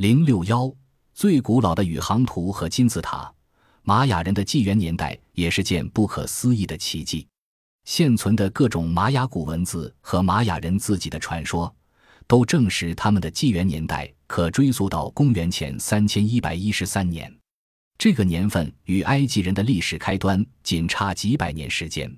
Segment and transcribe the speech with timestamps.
[0.00, 0.74] 零六幺
[1.12, 3.30] 最古老的宇航图和金字塔，
[3.82, 7.28] 玛雅人的纪元年代也是件不可思议的奇迹。
[7.84, 11.70] 现存的各种玛雅古文字和玛雅人自己的传说，
[12.26, 17.30] 都证实他们的纪元年代可追溯到公元前三千一百一十三年。
[17.98, 22.10] 这个年份与埃及人的历史开端仅差几百年时间。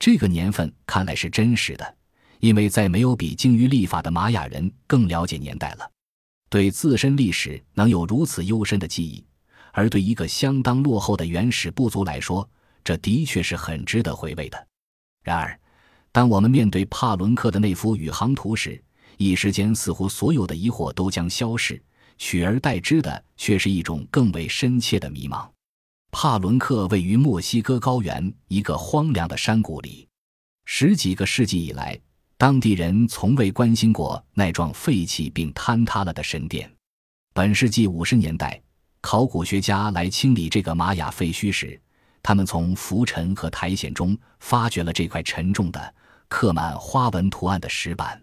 [0.00, 1.96] 这个年份看来是真实的，
[2.40, 5.88] 因为再没有比精于历法的玛雅人更了解年代了。
[6.52, 9.24] 对自身历史能有如此幽深的记忆，
[9.72, 12.46] 而对一个相当落后的原始部族来说，
[12.84, 14.66] 这的确是很值得回味的。
[15.22, 15.58] 然而，
[16.12, 18.78] 当我们面对帕伦克的那幅宇航图时，
[19.16, 21.82] 一时间似乎所有的疑惑都将消逝，
[22.18, 25.48] 取而代之的却是一种更为深切的迷茫。
[26.10, 30.06] 帕伦克位于墨西哥高原一个荒凉的山谷里，
[30.66, 31.98] 十几个世纪以来，
[32.42, 36.68] 当地人从未关心过那幢废弃并坍塌了的神殿。
[37.32, 38.60] 本世纪五十年代，
[39.00, 41.80] 考古学家来清理这个玛雅废墟时。
[42.20, 45.94] 他们从浮尘和苔藓中发掘了这块沉重的、
[46.26, 48.20] 刻满花纹图案的石板。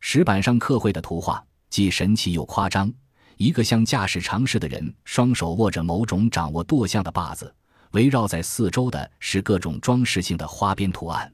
[0.00, 2.90] 石板上刻绘的图画既神奇又夸张：
[3.36, 7.54] 一个像驾驶常识的人，双手握着某种掌握舵像的把子，
[7.90, 11.30] 围绕在四周的是各种装饰性的花边图案。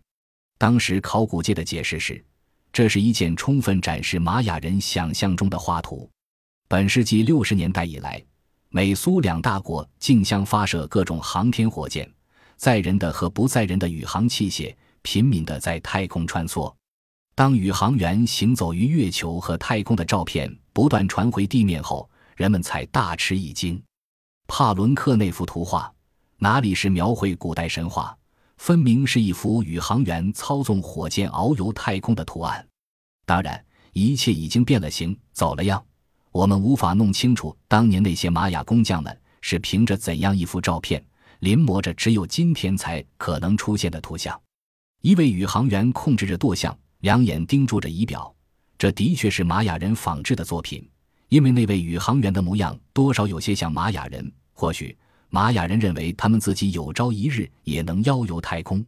[0.59, 2.25] 当时考古界的解释是，
[2.73, 6.09] 这是一件充分展示玛雅人想象中的画图。
[6.69, 8.23] 本世纪六十年代以来。
[8.69, 12.13] 美苏两大国竞相发射各种航天火箭，
[12.57, 16.71] 载人的和不载人的宇航器械频频的在太空穿梭。
[17.35, 23.81] 当宇航员行走于月球和太空的照片不断传回地面后，人们才大吃一惊。
[24.47, 25.91] 帕伦克那幅图画
[26.37, 28.15] 哪里是描绘古代神话，
[28.57, 32.67] 分明是一幅宇航员操纵火箭遨游太空的图案。
[33.25, 33.63] 当然，
[33.93, 35.85] 一切已经变了形，走了样。
[36.33, 41.03] 我们无法弄清楚当年那些玛雅工匠们是凭着怎样一幅照片
[41.41, 44.39] 临摹着只有今天才可能出现的图像。
[45.03, 48.35] 一位宇航员控制着舵像，两眼盯住着仪表。
[48.79, 50.87] 这的确是玛雅人仿制的作品，
[51.29, 54.31] 因为那位宇航员的模样多少有些像玛雅人。
[54.53, 54.97] 或许
[55.29, 58.85] 玛雅人认为他们自己有朝一日也能遨游太空。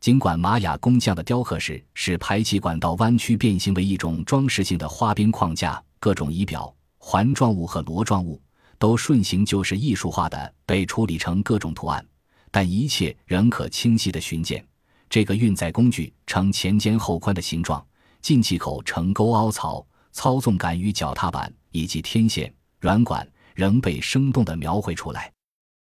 [0.00, 6.74] 尽管玛雅工匠的雕刻时使排气管道弯曲变形为一种装饰性的花边框架，各种仪表。
[6.96, 8.40] 环状物和螺状物
[8.78, 12.06] 都顺行就是艺术化的被处理成各种图案，
[12.50, 14.64] 但一切仍可清晰的寻见。
[15.08, 17.84] 这个运载工具呈前尖后宽的形状，
[18.22, 25.32] 进气口呈沟凹槽，操纵杆与脚踏板以及天线、软管仍被生动地描绘出来。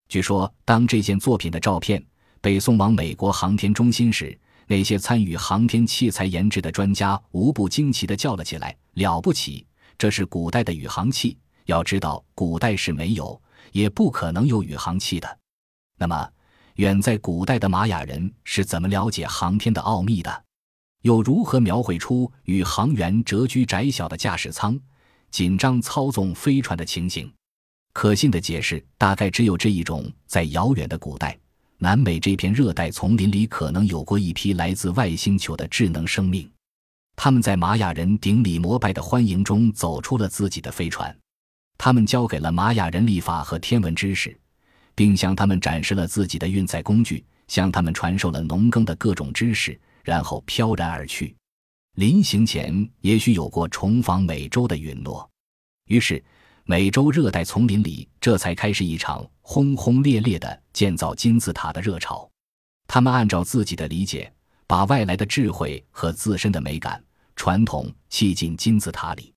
[0.09, 2.03] 据说，当这件作品的照片
[2.41, 9.67] 被送往美国航天中心时，那些参与航天器材研制的专家无不惊奇地叫了起来：“了不起！”
[9.99, 11.37] 这是古代的宇航器。
[11.67, 13.39] 要知道，古代是没有，
[13.73, 15.39] 也不可能有宇航器的。
[15.99, 16.27] 那么，
[16.77, 20.45] 远在古代的玛雅人是怎么了解航天的奥秘的？
[21.03, 24.79] 又如何描绘出宇航员蛰居窄小的驾驶舱，
[25.31, 27.31] 紧张操纵飞船的情形？
[28.01, 31.37] 可信的解释大概只有这一种：在遥远的古代，
[31.79, 36.49] 南美这片热带丛林里，可能有过一批来自外星球的智能生命。
[37.17, 41.13] 他们在玛雅人顶礼膜拜的欢迎中走出了自己的飞船，
[41.77, 44.39] 他们教给了玛雅人历法和天文知识，
[44.95, 51.35] 并向他们展示了自己的运载工具，向他们传授了农耕的各种知识，然后飘然而去。
[51.97, 55.29] 临行前，也许有过重访美洲的允诺。
[55.87, 56.23] 于是，
[56.71, 62.31] 美洲热带丛林里这才开始一场轰轰烈烈的建造金字塔的热潮。
[62.87, 64.31] 他们按照自己的理解，
[64.67, 67.03] 把外来的智慧和自身的美感。
[67.35, 69.33] 传统砌进金字塔里，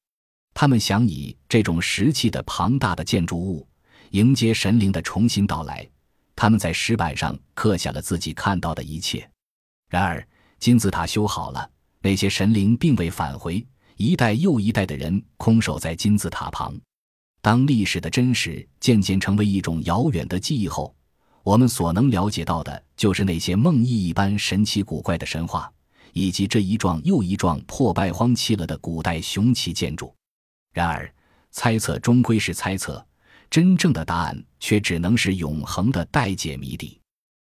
[0.53, 3.66] 他们想以这种石砌的庞大的建筑物
[4.09, 5.88] 迎接神灵的重新到来。
[6.36, 9.25] 他们在石板上刻下了自己看到的一切。
[9.88, 10.28] 然而，
[10.59, 11.72] 金字塔修好了，
[12.02, 13.66] 那些神灵并未返回，
[13.96, 16.75] 一代又一代的人空守在金字塔旁。
[17.41, 20.96] 当历史的真实渐渐成为一种遥远的记忆后，
[21.43, 25.72] 我们所能了解到的就是那些梦呓一般神奇古怪的神话。
[26.14, 30.14] 以及这一幢又一幢破败荒弃了的古代雄奇建筑，
[30.73, 31.09] 然而
[31.52, 33.02] 猜测终归是猜测，
[33.49, 37.01] 真正的答案却只能是永恒的待解谜底。